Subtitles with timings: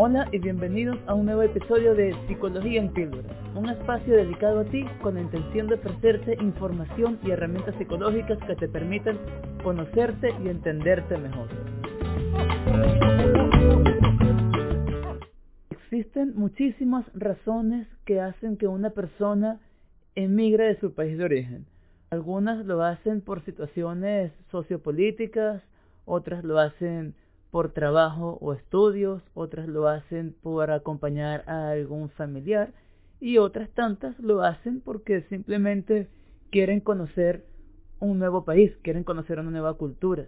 [0.00, 4.64] Hola y bienvenidos a un nuevo episodio de Psicología en Píldora, un espacio dedicado a
[4.64, 9.18] ti con la intención de ofrecerte información y herramientas psicológicas que te permitan
[9.64, 11.48] conocerte y entenderte mejor.
[15.70, 19.58] Existen muchísimas razones que hacen que una persona
[20.14, 21.66] emigre de su país de origen.
[22.10, 25.60] Algunas lo hacen por situaciones sociopolíticas,
[26.04, 27.16] otras lo hacen
[27.50, 32.72] por trabajo o estudios, otras lo hacen por acompañar a algún familiar
[33.20, 36.08] y otras tantas lo hacen porque simplemente
[36.50, 37.44] quieren conocer
[38.00, 40.26] un nuevo país, quieren conocer una nueva cultura.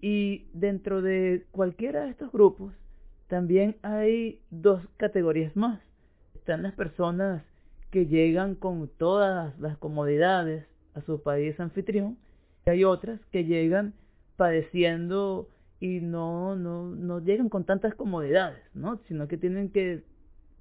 [0.00, 2.72] Y dentro de cualquiera de estos grupos
[3.26, 5.80] también hay dos categorías más.
[6.34, 7.42] Están las personas
[7.90, 12.18] que llegan con todas las comodidades a su país anfitrión
[12.66, 13.94] y hay otras que llegan
[14.36, 15.48] padeciendo
[15.84, 19.00] y no, no, no llegan con tantas comodidades, ¿no?
[19.06, 20.02] Sino que tienen que,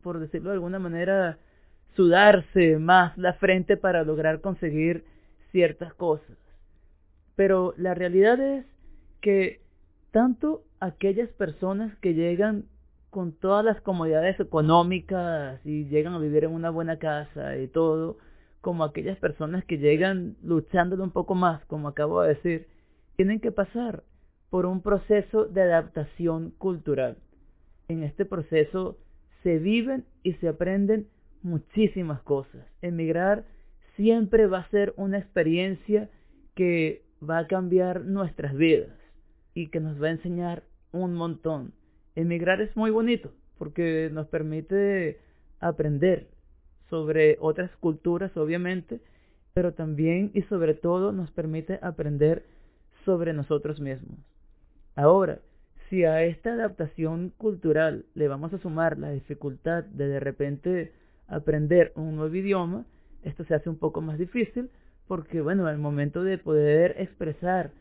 [0.02, 1.38] por decirlo de alguna manera,
[1.96, 5.06] sudarse más la frente para lograr conseguir
[5.54, 6.38] ciertas cosas.
[7.38, 8.66] Pero la realidad es
[9.22, 9.62] que
[10.12, 12.66] tanto aquellas personas que llegan
[13.10, 18.18] con todas las comodidades económicas y llegan a vivir en una buena casa y todo,
[18.60, 22.68] como aquellas personas que llegan luchándolo un poco más, como acabo de decir,
[23.16, 24.04] tienen que pasar
[24.54, 27.18] por un proceso de adaptación cultural.
[27.88, 29.00] En este proceso
[29.42, 31.08] se viven y se aprenden
[31.42, 32.64] muchísimas cosas.
[32.84, 33.46] Emigrar
[33.96, 36.12] siempre va a ser una experiencia
[36.54, 38.96] que va a cambiar nuestras vidas
[39.56, 41.74] y que nos va a enseñar un montón.
[42.16, 45.20] Emigrar es muy bonito porque nos permite
[45.62, 46.28] aprender
[46.92, 49.02] sobre otras culturas, obviamente,
[49.56, 52.46] pero también y sobre todo nos permite aprender
[53.04, 54.20] sobre nosotros mismos.
[54.96, 55.40] Ahora,
[55.90, 60.92] si a esta adaptación cultural le vamos a sumar la dificultad de de repente
[61.28, 62.86] aprender un nuevo idioma,
[63.24, 64.70] esto se hace un poco más difícil
[65.08, 67.72] porque, bueno, al momento de poder expresar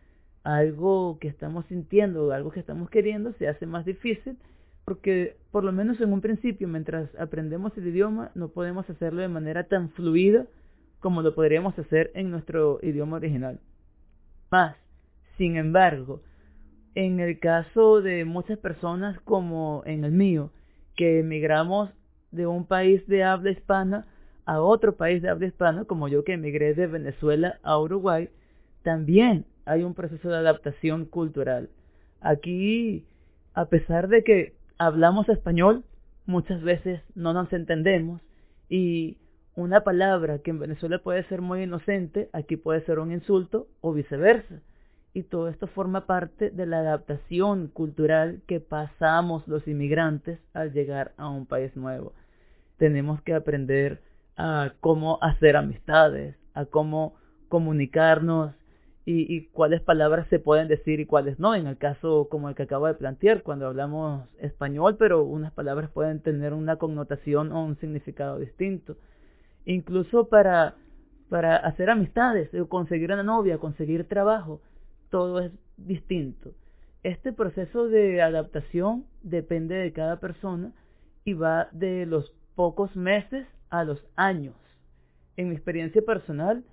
[0.42, 4.38] algo que estamos sintiendo algo que estamos queriendo, se hace más difícil
[4.84, 9.28] porque, por lo menos en un principio, mientras aprendemos el idioma, no podemos hacerlo de
[9.28, 10.46] manera tan fluida
[10.98, 13.60] como lo podríamos hacer en nuestro idioma original.
[14.50, 14.76] Más,
[15.36, 16.20] sin embargo,
[16.94, 20.50] en el caso de muchas personas como en el mío,
[20.96, 21.90] que emigramos
[22.30, 24.06] de un país de habla hispana
[24.44, 28.28] a otro país de habla hispana, como yo que emigré de Venezuela a Uruguay,
[28.82, 31.70] también hay un proceso de adaptación cultural.
[32.20, 33.06] Aquí,
[33.54, 35.84] a pesar de que hablamos español,
[36.26, 38.20] muchas veces no nos entendemos
[38.68, 39.18] y
[39.54, 43.92] una palabra que en Venezuela puede ser muy inocente, aquí puede ser un insulto o
[43.92, 44.60] viceversa
[45.14, 51.12] y todo esto forma parte de la adaptación cultural que pasamos los inmigrantes al llegar
[51.18, 52.14] a un país nuevo.
[52.78, 54.00] Tenemos que aprender
[54.36, 57.14] a cómo hacer amistades, a cómo
[57.48, 58.54] comunicarnos
[59.04, 61.54] y, cuáles palabras se pueden decir y cuáles no.
[61.54, 65.90] En el caso como el que acabo de plantear, cuando hablamos español, pero unas palabras
[65.90, 68.96] pueden tener una connotación o un significado distinto.
[69.66, 70.76] Incluso para,
[71.28, 74.60] para hacer amistades, conseguir una novia, conseguir trabajo
[75.12, 76.52] todo es distinto.
[77.02, 80.72] Este proceso de adaptación depende de cada persona
[81.24, 84.54] y va de los pocos meses a los años.
[85.36, 86.64] En mi experiencia personal,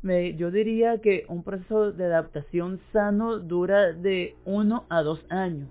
[0.00, 5.68] me, yo diría que un proceso de adaptación sano dura de uno a dos años.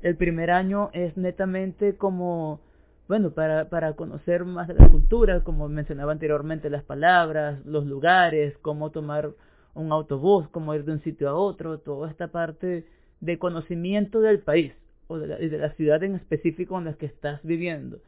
[0.00, 2.60] El primer año es netamente como,
[3.08, 8.56] bueno, para, para conocer más de la cultura, como mencionaba anteriormente, las palabras, los lugares,
[8.62, 9.32] cómo tomar
[9.78, 12.84] un autobús, cómo ir de un sitio a otro, toda esta parte
[13.20, 14.72] de conocimiento del país
[15.06, 17.98] o de la, de la ciudad en específico en la que estás viviendo.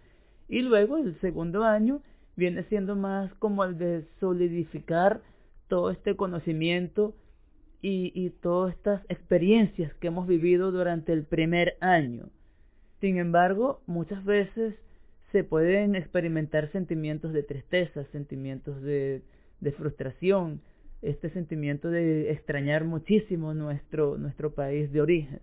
[0.49, 2.03] Y luego el segundo año
[2.37, 5.21] viene siendo más como el de solidificar
[5.69, 7.15] todo este conocimiento
[7.83, 12.29] y, y todas estas experiencias que hemos vivido durante el primer año.
[13.01, 14.75] Sin embargo, muchas veces
[15.33, 19.23] se pueden experimentar sentimientos de tristeza, sentimientos de,
[19.61, 20.61] de frustración,
[21.03, 25.41] este sentimiento de extrañar muchísimo nuestro, nuestro país de origen.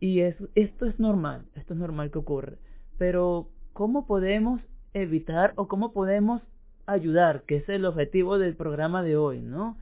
[0.00, 2.58] Y es, esto es normal, esto es normal que ocurre.
[2.98, 4.60] Pero, ¿cómo podemos
[4.92, 6.42] evitar o cómo podemos
[6.86, 9.76] ayudar, que es el objetivo del programa de hoy, ¿no?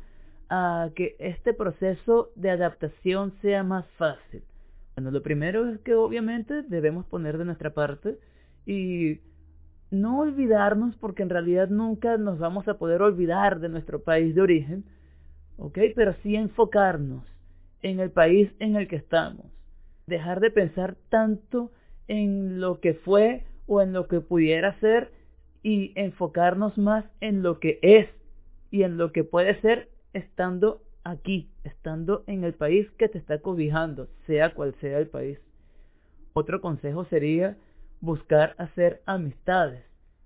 [0.48, 4.42] A que este proceso de adaptación sea más fácil.
[4.96, 8.18] Bueno, lo primero es que obviamente debemos poner de nuestra parte
[8.66, 9.20] y
[9.94, 14.42] no olvidarnos, porque en realidad nunca nos vamos a poder olvidar de nuestro país de
[14.42, 14.84] origen,
[15.56, 15.78] ¿ok?
[15.94, 17.24] Pero sí enfocarnos
[17.82, 19.46] en el país en el que estamos.
[20.06, 21.72] Dejar de pensar tanto
[22.08, 25.12] en lo que fue o en lo que pudiera ser
[25.62, 28.08] y enfocarnos más en lo que es
[28.70, 33.38] y en lo que puede ser estando aquí, estando en el país que te está
[33.40, 35.38] cobijando, sea cual sea el país.
[36.32, 37.56] Otro consejo sería
[38.04, 39.84] buscar hacer amistades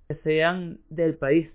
[0.09, 1.49] que sean del país.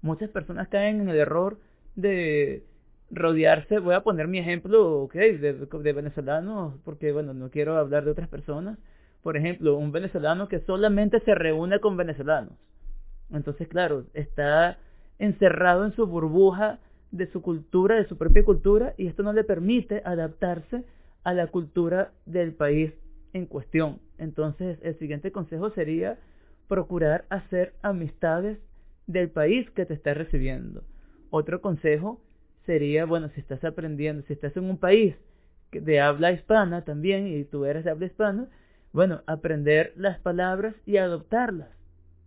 [0.00, 1.58] Muchas personas caen en el error
[1.96, 2.64] de
[3.10, 8.04] rodearse, voy a poner mi ejemplo, ok, de, de venezolanos, porque bueno, no quiero hablar
[8.04, 8.78] de otras personas.
[9.22, 12.52] Por ejemplo, un venezolano que solamente se reúne con venezolanos.
[13.30, 14.78] Entonces, claro, está
[15.18, 16.78] encerrado en su burbuja
[17.10, 20.84] de su cultura, de su propia cultura, y esto no le permite adaptarse
[21.24, 22.92] a la cultura del país
[23.32, 23.98] en cuestión.
[24.18, 26.18] Entonces, el siguiente consejo sería
[26.68, 28.58] procurar hacer amistades
[29.06, 30.82] del país que te está recibiendo.
[31.30, 32.20] Otro consejo
[32.64, 35.14] sería, bueno, si estás aprendiendo, si estás en un país
[35.72, 38.48] de habla hispana también y tú eres de habla hispana,
[38.92, 41.68] bueno, aprender las palabras y adoptarlas.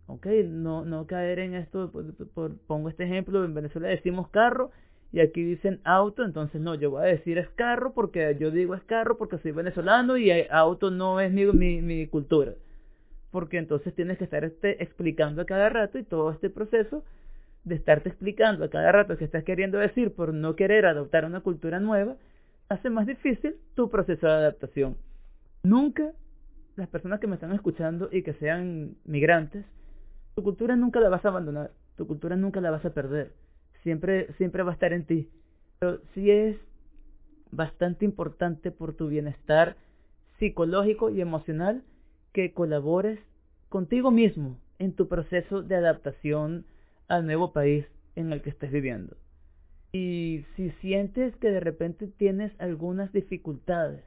[0.07, 0.25] ¿Ok?
[0.47, 1.92] No, no caer en esto,
[2.33, 4.71] por, pongo este ejemplo, en Venezuela decimos carro
[5.11, 8.75] y aquí dicen auto, entonces no, yo voy a decir es carro porque yo digo
[8.75, 12.53] es carro porque soy venezolano y auto no es mi, mi, mi cultura.
[13.31, 17.03] Porque entonces tienes que estar este, explicando a cada rato y todo este proceso
[17.63, 21.41] de estarte explicando a cada rato que estás queriendo decir por no querer adoptar una
[21.41, 22.15] cultura nueva,
[22.69, 24.97] hace más difícil tu proceso de adaptación.
[25.63, 26.11] Nunca
[26.75, 29.65] las personas que me están escuchando y que sean migrantes,
[30.35, 33.33] tu cultura nunca la vas a abandonar, tu cultura nunca la vas a perder
[33.84, 35.30] siempre, siempre va a estar en ti.
[35.80, 36.58] Pero sí es
[37.52, 39.76] bastante importante por tu bienestar
[40.38, 41.84] psicológico y emocional
[42.34, 43.20] que colabores
[43.70, 46.66] contigo mismo en tu proceso de adaptación
[47.08, 47.86] al nuevo país
[48.16, 49.18] en el que estés viviendo.
[49.92, 54.04] Y si sientes que de repente tienes algunas dificultades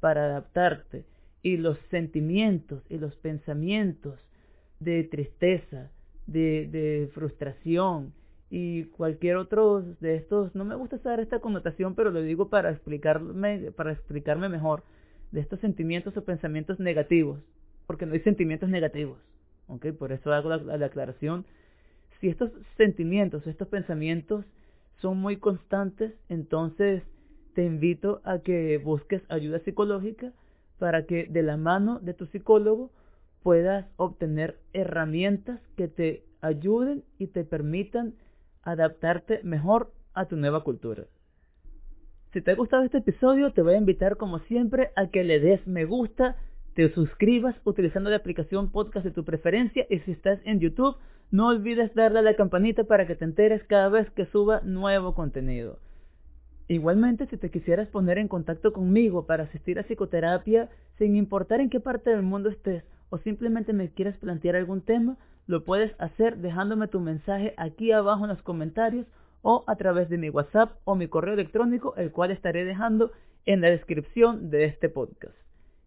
[0.00, 1.04] para adaptarte
[1.42, 4.18] y los sentimientos y los pensamientos
[4.80, 5.90] de tristeza,
[6.26, 8.12] de, de frustración,
[8.50, 12.70] y cualquier otro de estos, no me gusta usar esta connotación, pero lo digo para
[12.70, 14.82] explicarme, para explicarme mejor,
[15.30, 17.40] de estos sentimientos o pensamientos negativos,
[17.86, 19.18] porque no hay sentimientos negativos,
[19.68, 19.86] ¿ok?
[19.96, 21.46] Por eso hago la, la aclaración.
[22.20, 24.44] Si estos sentimientos, estos pensamientos
[25.00, 27.04] son muy constantes, entonces
[27.54, 30.32] te invito a que busques ayuda psicológica
[30.80, 32.90] para que de la mano de tu psicólogo
[33.44, 38.14] puedas obtener herramientas que te ayuden y te permitan
[38.62, 41.04] adaptarte mejor a tu nueva cultura.
[42.32, 45.40] Si te ha gustado este episodio, te voy a invitar como siempre a que le
[45.40, 46.36] des me gusta,
[46.74, 50.96] te suscribas utilizando la aplicación podcast de tu preferencia y si estás en YouTube,
[51.32, 55.14] no olvides darle a la campanita para que te enteres cada vez que suba nuevo
[55.14, 55.78] contenido.
[56.68, 60.68] Igualmente, si te quisieras poner en contacto conmigo para asistir a psicoterapia,
[60.98, 65.18] sin importar en qué parte del mundo estés, o simplemente me quieres plantear algún tema,
[65.50, 69.04] lo puedes hacer dejándome tu mensaje aquí abajo en los comentarios
[69.42, 73.10] o a través de mi WhatsApp o mi correo electrónico, el cual estaré dejando
[73.46, 75.34] en la descripción de este podcast.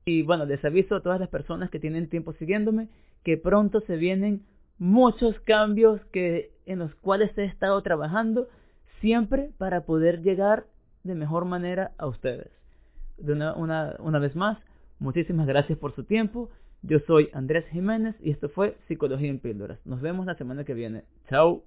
[0.04, 2.90] Y bueno, les aviso a todas las personas que tienen tiempo siguiéndome
[3.24, 4.44] que pronto se vienen
[4.80, 8.50] muchos cambios que, en los cuales he estado trabajando
[9.00, 10.66] siempre para poder llegar
[11.06, 12.52] de mejor manera a ustedes.
[13.18, 14.58] De una, una, una vez más,
[15.00, 16.50] muchísimas gracias por su tiempo
[16.84, 19.80] yo soy Andrés Jiménez y esto fue Psicología en Píldoras.
[19.86, 21.04] Nos vemos la semana que viene.
[21.30, 21.64] Chao.